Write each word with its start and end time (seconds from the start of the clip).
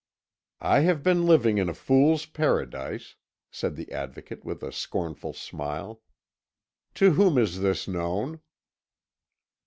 "I 0.63 0.79
have 0.79 1.03
been 1.03 1.27
living 1.27 1.59
in 1.59 1.69
a 1.69 1.75
fool's 1.75 2.25
paradise," 2.25 3.17
said 3.51 3.75
the 3.75 3.91
Advocate 3.91 4.43
with 4.43 4.63
a 4.63 4.71
scornful 4.71 5.31
smile. 5.33 6.01
"To 6.95 7.11
whom 7.11 7.37
is 7.37 7.59
this 7.59 7.87
known?" 7.87 8.39